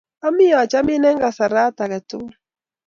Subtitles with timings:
[0.27, 2.35] ami achamin eng' kasarat ang a tugul